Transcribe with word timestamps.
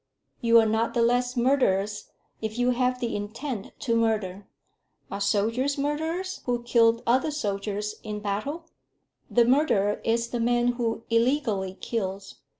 "You 0.39 0.59
are 0.59 0.65
not 0.65 0.95
the 0.95 1.01
less 1.03 1.37
murderers 1.37 2.09
if 2.41 2.57
you 2.57 2.71
have 2.71 2.99
the 2.99 3.15
intent 3.15 3.71
to 3.81 3.95
murder. 3.95 4.47
Are 5.11 5.21
soldiers 5.21 5.77
murderers 5.77 6.41
who 6.47 6.63
kill 6.63 7.03
other 7.05 7.29
soldiers 7.29 7.93
in 8.01 8.19
battle? 8.19 8.65
The 9.29 9.45
murderer 9.45 10.01
is 10.03 10.29
the 10.29 10.39
man 10.39 10.69
who 10.69 11.03
illegally 11.11 11.77
kills. 11.81 12.37